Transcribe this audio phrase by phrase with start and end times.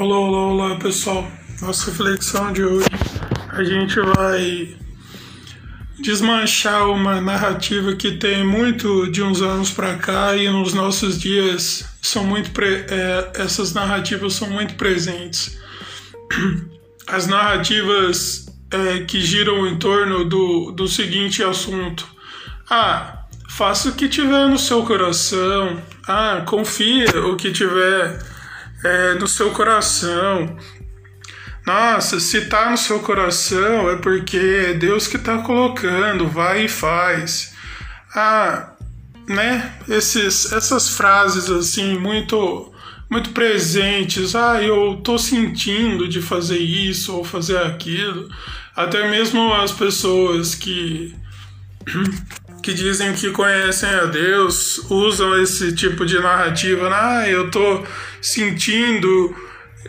[0.00, 1.26] Olá, olá, olá pessoal.
[1.60, 2.86] Nossa reflexão de hoje
[3.48, 4.76] a gente vai
[5.98, 11.84] desmanchar uma narrativa que tem muito de uns anos para cá e nos nossos dias
[12.00, 12.86] são muito pre...
[12.88, 15.58] é, essas narrativas são muito presentes.
[17.04, 22.06] As narrativas é, que giram em torno do, do seguinte assunto:
[22.70, 28.27] ah, faça o que tiver no seu coração, ah, confia o que tiver
[28.84, 30.56] é, no seu coração.
[31.66, 36.68] Nossa, se tá no seu coração é porque é Deus que tá colocando, vai e
[36.68, 37.54] faz.
[38.14, 38.72] Ah,
[39.28, 39.74] né?
[39.88, 42.72] Esses, essas frases assim muito
[43.10, 44.34] muito presentes.
[44.34, 48.28] Ah, eu tô sentindo de fazer isso ou fazer aquilo.
[48.76, 51.14] Até mesmo as pessoas que
[52.68, 56.90] que dizem que conhecem a Deus usam esse tipo de narrativa.
[56.92, 57.82] Ah, eu tô
[58.20, 59.34] sentindo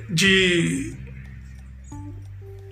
[0.10, 0.94] de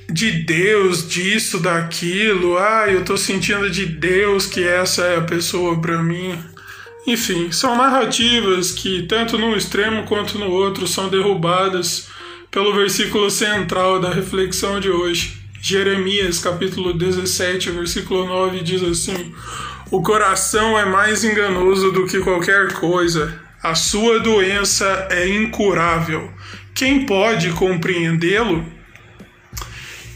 [0.09, 2.58] de Deus, disso, daquilo.
[2.58, 6.39] Ah, eu tô sentindo de Deus que essa é a pessoa para mim.
[7.05, 12.08] Enfim, são narrativas que tanto num extremo quanto no outro são derrubadas
[12.49, 15.38] pelo versículo central da reflexão de hoje.
[15.61, 19.33] Jeremias, capítulo 17, versículo 9 diz assim:
[19.89, 26.31] O coração é mais enganoso do que qualquer coisa a sua doença é incurável.
[26.75, 28.65] Quem pode compreendê-lo?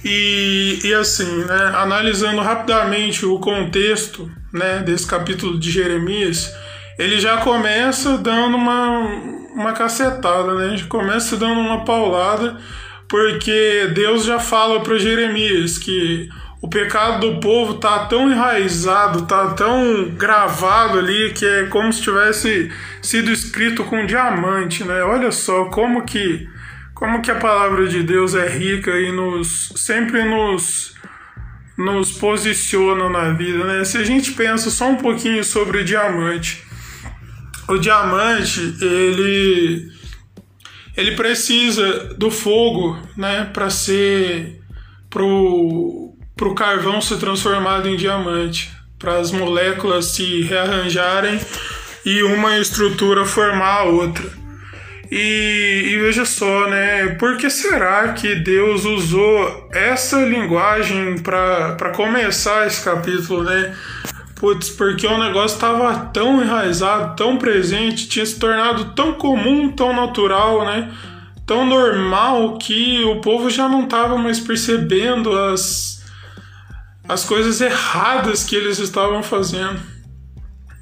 [0.03, 6.53] E, e assim, né, analisando rapidamente o contexto né, desse capítulo de Jeremias,
[6.97, 8.89] ele já começa dando uma,
[9.53, 10.69] uma cacetada, né?
[10.69, 12.57] Gente começa dando uma paulada,
[13.07, 16.29] porque Deus já fala para Jeremias que
[16.61, 22.03] o pecado do povo tá tão enraizado, tá tão gravado ali que é como se
[22.03, 25.01] tivesse sido escrito com diamante, né?
[25.03, 26.47] Olha só como que
[26.93, 30.93] como que a palavra de Deus é rica e nos sempre nos
[31.75, 33.83] nos posiciona na vida, né?
[33.83, 36.63] Se a gente pensa só um pouquinho sobre o diamante,
[37.67, 39.89] o diamante ele
[40.95, 44.61] ele precisa do fogo, né, para ser
[45.09, 46.10] pro
[46.41, 51.39] para o carvão ser transformado em diamante, para as moléculas se rearranjarem
[52.03, 54.27] e uma estrutura formar a outra.
[55.11, 57.09] E, e, veja só, né?
[57.19, 63.75] Por que será que Deus usou essa linguagem para começar esse capítulo, né?
[64.33, 69.95] Putz, porque o negócio estava tão enraizado, tão presente, tinha se tornado tão comum, tão
[69.95, 70.91] natural, né?
[71.45, 76.00] Tão normal que o povo já não estava mais percebendo as,
[77.07, 79.79] as coisas erradas que eles estavam fazendo,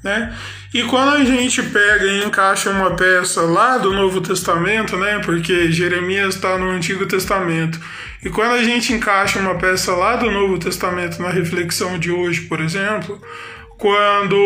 [0.02, 0.34] né?
[0.72, 5.18] E quando a gente pega e encaixa uma peça lá do Novo Testamento, né?
[5.18, 7.80] Porque Jeremias está no Antigo Testamento.
[8.22, 12.42] E quando a gente encaixa uma peça lá do Novo Testamento na reflexão de hoje,
[12.42, 13.20] por exemplo,
[13.76, 14.36] quando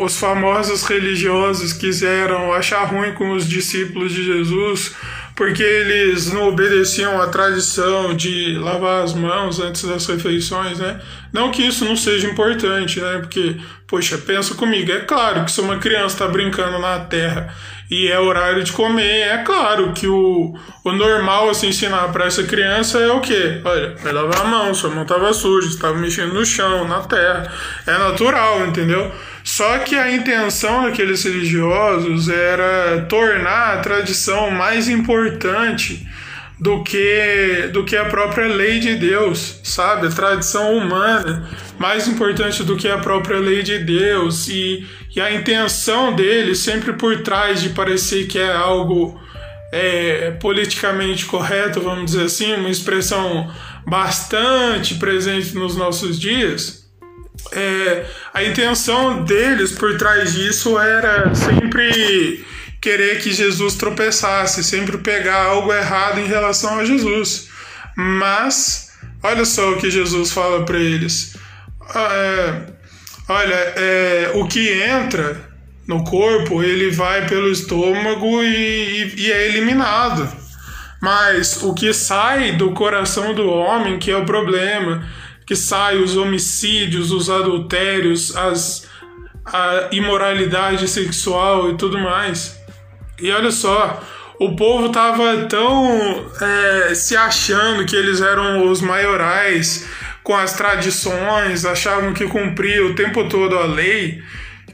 [0.00, 4.94] os famosos religiosos quiseram achar ruim com os discípulos de Jesus
[5.34, 11.00] porque eles não obedeciam à tradição de lavar as mãos antes das refeições, né?
[11.32, 13.18] Não que isso não seja importante, né?
[13.18, 13.56] Porque,
[13.86, 17.54] poxa, pensa comigo, é claro que se uma criança está brincando na terra
[17.92, 22.24] e é horário de comer, é claro que o, o normal a se ensinar para
[22.24, 23.60] essa criança é o quê?
[23.62, 27.52] Olha, vai lavar a mão, sua mão estava suja, estava mexendo no chão, na terra.
[27.86, 29.12] É natural, entendeu?
[29.44, 36.08] Só que a intenção daqueles religiosos era tornar a tradição mais importante
[36.62, 40.06] do que do que a própria lei de Deus, sabe?
[40.06, 41.50] A tradição humana.
[41.76, 44.46] Mais importante do que a própria lei de Deus.
[44.46, 44.86] E,
[45.16, 49.20] e a intenção deles sempre por trás de parecer que é algo
[49.72, 53.52] é, politicamente correto, vamos dizer assim, uma expressão
[53.84, 56.88] bastante presente nos nossos dias.
[57.50, 62.44] É, a intenção deles por trás disso era sempre
[62.82, 67.48] querer que Jesus tropeçasse, sempre pegar algo errado em relação a Jesus.
[67.96, 68.92] Mas,
[69.22, 71.36] olha só o que Jesus fala para eles:
[71.94, 72.62] é,
[73.28, 75.50] olha, é, o que entra
[75.86, 80.28] no corpo ele vai pelo estômago e, e, e é eliminado.
[81.00, 85.08] Mas o que sai do coração do homem que é o problema
[85.44, 88.86] que sai os homicídios, os adultérios, as,
[89.44, 92.61] a imoralidade sexual e tudo mais.
[93.22, 94.02] E olha só,
[94.38, 99.88] o povo tava tão é, se achando que eles eram os maiorais
[100.22, 104.22] com as tradições, achavam que cumpria o tempo todo a lei,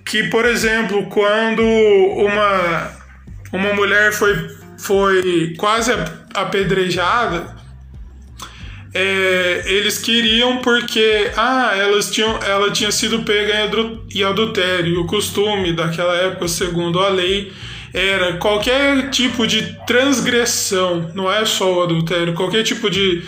[0.04, 2.90] que, por exemplo, quando uma,
[3.52, 5.90] uma mulher foi foi quase
[6.32, 7.56] apedrejada,
[8.94, 13.70] é, eles queriam porque ah, elas tinham, ela tinha sido pega
[14.14, 15.00] em adultério.
[15.00, 17.52] O costume daquela época, segundo a lei,
[17.92, 23.22] era qualquer tipo de transgressão, não é só o adultério, qualquer tipo de,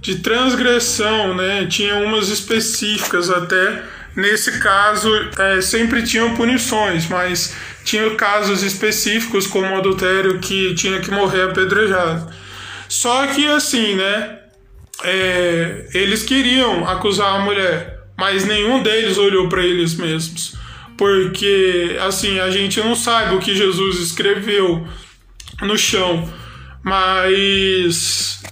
[0.00, 1.66] de transgressão, né?
[1.66, 3.82] Tinha umas específicas até.
[4.16, 11.00] Nesse caso, é, sempre tinham punições, mas tinha casos específicos, como o adultério, que tinha
[11.00, 12.32] que morrer apedrejado.
[12.88, 14.38] Só que assim, né?
[15.02, 20.56] É, eles queriam acusar a mulher, mas nenhum deles olhou para eles mesmos
[20.96, 24.86] porque assim a gente não sabe o que Jesus escreveu
[25.62, 26.32] no chão,
[26.82, 28.42] mas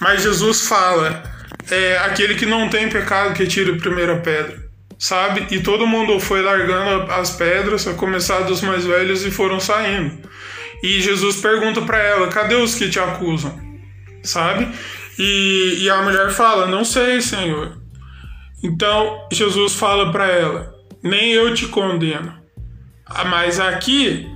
[0.00, 1.22] mas Jesus fala
[1.70, 4.58] é aquele que não tem pecado que tire a primeira pedra,
[4.98, 5.46] sabe?
[5.50, 10.18] E todo mundo foi largando as pedras, a começar dos mais velhos e foram saindo.
[10.82, 13.58] E Jesus pergunta para ela: cadê os que te acusam?
[14.22, 14.68] Sabe?
[15.18, 17.76] E, e a mulher fala: não sei, Senhor.
[18.62, 22.34] Então Jesus fala para ela: nem eu te condeno.
[23.06, 24.26] Ah, mas aqui,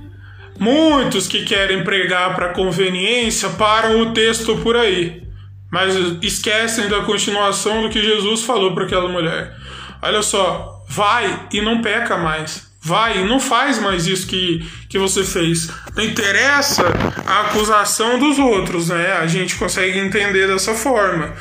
[0.59, 5.23] muitos que querem pregar para conveniência param o texto por aí,
[5.71, 9.55] mas esquecem da continuação do que Jesus falou para aquela mulher.
[10.01, 12.71] Olha só, vai e não peca mais.
[12.85, 15.69] Vai e não faz mais isso que, que você fez.
[15.95, 16.83] Não interessa
[17.25, 19.13] a acusação dos outros, né?
[19.13, 21.33] A gente consegue entender dessa forma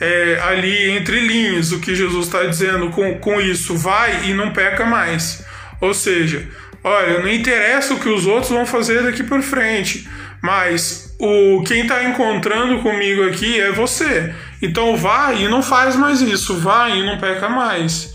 [0.00, 4.52] é, ali entre linhas o que Jesus está dizendo com, com isso, vai e não
[4.52, 5.44] peca mais.
[5.80, 6.48] Ou seja,
[6.82, 10.08] olha, não interessa o que os outros vão fazer daqui por frente,
[10.42, 14.34] mas o quem está encontrando comigo aqui é você.
[14.62, 18.14] Então vai e não faz mais isso, vai e não peca mais.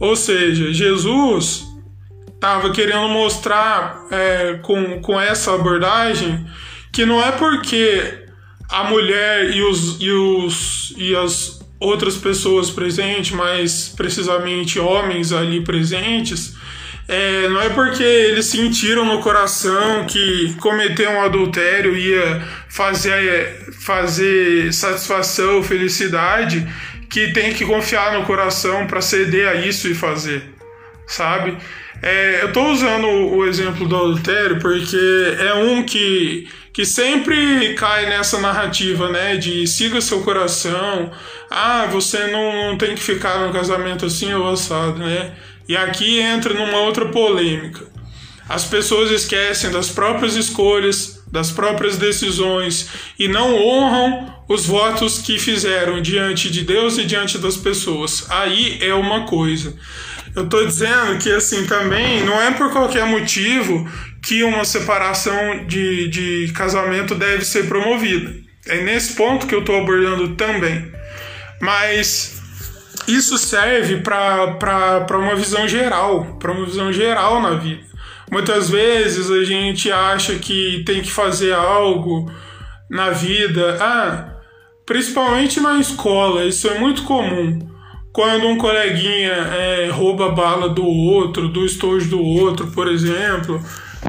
[0.00, 1.64] Ou seja, Jesus
[2.34, 6.46] estava querendo mostrar é, com, com essa abordagem
[6.92, 8.27] que não é porque
[8.68, 15.62] a mulher e os, e os e as outras pessoas presentes, mais precisamente homens ali
[15.62, 16.56] presentes,
[17.06, 24.72] é, não é porque eles sentiram no coração que cometer um adultério ia fazer, fazer
[24.74, 26.68] satisfação, felicidade,
[27.08, 30.42] que tem que confiar no coração para ceder a isso e fazer,
[31.06, 31.56] sabe?
[32.02, 38.06] É, eu estou usando o exemplo do adultério porque é um que que sempre cai
[38.06, 41.10] nessa narrativa, né, de siga seu coração,
[41.50, 45.34] ah, você não, não tem que ficar no casamento assim ou assado, né?
[45.68, 47.86] E aqui entra numa outra polêmica.
[48.48, 52.88] As pessoas esquecem das próprias escolhas, das próprias decisões
[53.18, 58.24] e não honram os votos que fizeram diante de Deus e diante das pessoas.
[58.30, 59.74] Aí é uma coisa.
[60.34, 63.86] Eu estou dizendo que assim também não é por qualquer motivo
[64.28, 68.34] que uma separação de, de casamento deve ser promovida.
[68.66, 70.92] É nesse ponto que eu estou abordando também.
[71.62, 72.38] Mas
[73.08, 77.80] isso serve para uma visão geral, para uma visão geral na vida.
[78.30, 82.30] Muitas vezes a gente acha que tem que fazer algo
[82.90, 84.34] na vida, ah,
[84.84, 87.66] principalmente na escola, isso é muito comum.
[88.12, 93.58] Quando um coleguinha é, rouba a bala do outro, do estojo do outro, por exemplo,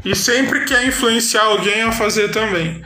[0.04, 2.82] e sempre quer influenciar alguém a fazer também.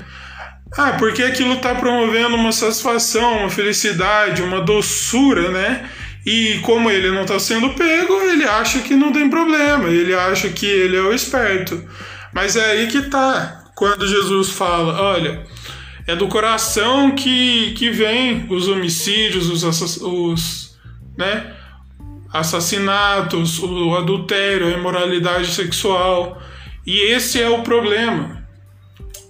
[0.76, 5.88] Ah, porque aquilo está promovendo uma satisfação, uma felicidade, uma doçura, né?
[6.26, 10.48] E como ele não está sendo pego, ele acha que não tem problema, ele acha
[10.48, 11.84] que ele é o esperto.
[12.32, 15.44] Mas é aí que tá quando Jesus fala: olha,
[16.06, 19.62] é do coração que, que vem os homicídios, os,
[20.02, 20.76] os
[21.16, 21.52] né,
[22.32, 26.42] assassinatos, o adultério, a imoralidade sexual.
[26.86, 28.44] E esse é o problema.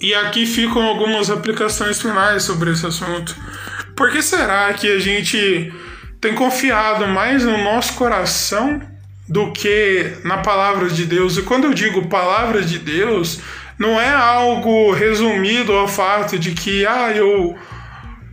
[0.00, 3.34] E aqui ficam algumas aplicações finais sobre esse assunto.
[3.96, 5.72] Por que será que a gente
[6.20, 8.80] tem confiado mais no nosso coração
[9.28, 11.36] do que na palavra de Deus?
[11.36, 13.40] E quando eu digo palavra de Deus,
[13.78, 17.56] não é algo resumido ao fato de que, ah, eu.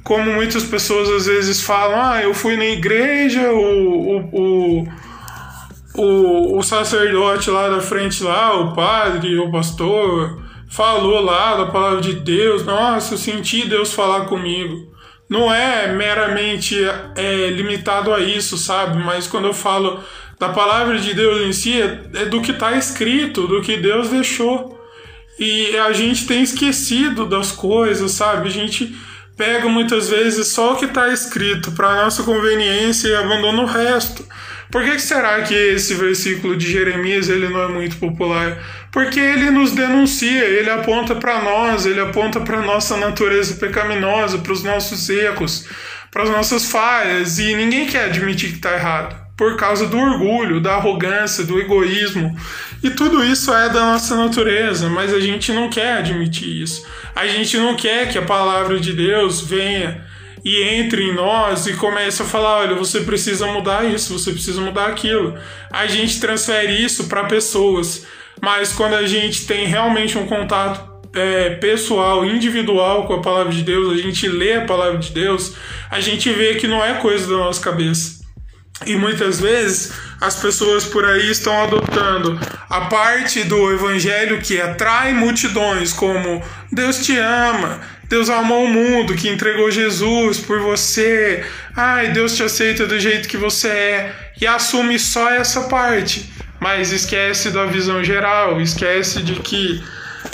[0.04, 4.88] Como muitas pessoas às vezes falam, ah, eu fui na igreja, o, o, o
[5.96, 12.02] o, o sacerdote lá da frente lá, o padre, o pastor, falou lá da palavra
[12.02, 14.90] de Deus, nossa, eu senti Deus falar comigo.
[15.30, 16.78] Não é meramente
[17.16, 19.02] é, limitado a isso, sabe?
[19.04, 20.00] Mas quando eu falo
[20.40, 24.10] da palavra de Deus em si, é, é do que está escrito, do que Deus
[24.10, 24.78] deixou.
[25.40, 28.48] E a gente tem esquecido das coisas, sabe?
[28.48, 28.96] A gente
[29.38, 34.26] pega muitas vezes só o que está escrito para nossa conveniência e abandona o resto.
[34.72, 38.58] Por que será que esse versículo de Jeremias ele não é muito popular?
[38.92, 44.54] Porque ele nos denuncia, ele aponta para nós, ele aponta para nossa natureza pecaminosa, para
[44.54, 45.68] os nossos erros,
[46.10, 50.62] para as nossas falhas, e ninguém quer admitir que está errado por causa do orgulho,
[50.62, 52.38] da arrogância, do egoísmo.
[52.84, 56.86] E tudo isso é da nossa natureza, mas a gente não quer admitir isso.
[57.16, 60.06] A gente não quer que a palavra de Deus venha
[60.44, 64.62] e entre em nós e comece a falar: olha, você precisa mudar isso, você precisa
[64.62, 65.38] mudar aquilo.
[65.72, 68.06] A gente transfere isso para pessoas,
[68.42, 73.64] mas quando a gente tem realmente um contato é, pessoal, individual com a palavra de
[73.64, 75.56] Deus, a gente lê a palavra de Deus,
[75.90, 78.22] a gente vê que não é coisa da nossa cabeça
[78.86, 85.14] e muitas vezes as pessoas por aí estão adotando a parte do evangelho que atrai
[85.14, 92.12] multidões, como Deus te ama, Deus amou o mundo, que entregou Jesus por você, ai,
[92.12, 97.52] Deus te aceita do jeito que você é, e assume só essa parte, mas esquece
[97.52, 99.82] da visão geral, esquece de que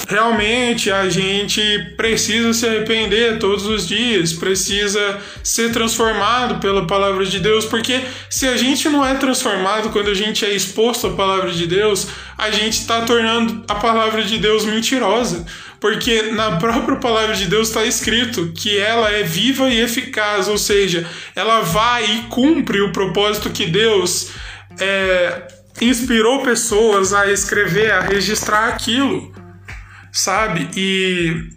[0.08, 1.62] realmente a gente
[1.98, 8.48] precisa se arrepender todos os dias, precisa ser transformado pela palavra de Deus, porque se
[8.48, 12.50] a gente não é transformado quando a gente é exposto à palavra de Deus, a
[12.50, 15.46] gente está tornando a palavra de Deus mentirosa.
[15.80, 20.58] Porque na própria palavra de Deus está escrito que ela é viva e eficaz, ou
[20.58, 24.30] seja, ela vai e cumpre o propósito que Deus
[24.80, 25.48] é,
[25.80, 29.37] inspirou pessoas a escrever, a registrar aquilo
[30.18, 30.68] sabe?
[30.76, 31.50] E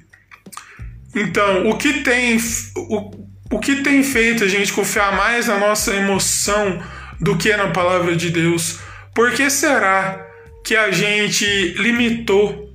[1.14, 2.38] então, o que tem
[2.76, 3.10] o,
[3.52, 6.80] o que tem feito a gente confiar mais na nossa emoção
[7.20, 8.78] do que na palavra de Deus?
[9.14, 10.24] Por que será
[10.64, 11.44] que a gente
[11.78, 12.70] limitou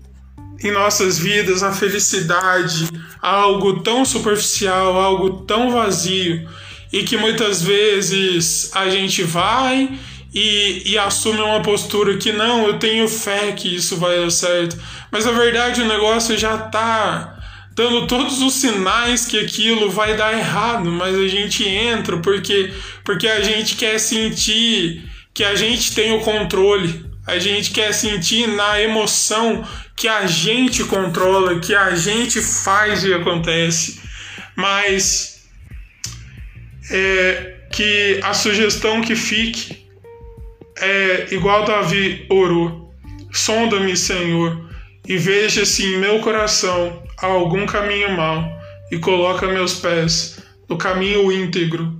[0.61, 2.89] em nossas vidas a felicidade
[3.21, 6.47] a algo tão superficial, algo tão vazio
[6.91, 9.97] e que muitas vezes a gente vai
[10.35, 14.77] e, e assume uma postura que não, eu tenho fé que isso vai dar certo.
[15.09, 17.39] Mas a verdade o negócio já tá
[17.71, 22.73] dando todos os sinais que aquilo vai dar errado, mas a gente entra porque
[23.05, 27.05] porque a gente quer sentir que a gente tem o controle.
[27.25, 29.65] A gente quer sentir na emoção
[29.95, 34.01] que a gente controla, que a gente faz e acontece.
[34.55, 35.47] Mas
[36.91, 39.84] é, que a sugestão que fique
[40.77, 42.93] é igual Davi orou:
[43.31, 44.69] sonda-me, Senhor,
[45.07, 48.43] e veja se em meu coração há algum caminho mau,
[48.91, 50.39] e coloca meus pés
[50.69, 51.93] no caminho íntegro,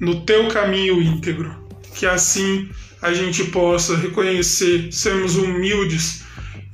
[0.00, 1.68] no teu caminho íntegro.
[1.94, 2.68] Que assim
[3.02, 6.24] a gente possa reconhecer, sermos humildes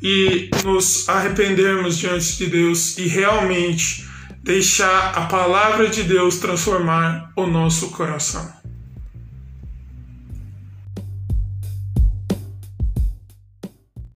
[0.03, 4.07] e nos arrependermos diante de Deus e realmente
[4.43, 8.63] deixar a palavra de Deus transformar o nosso coração.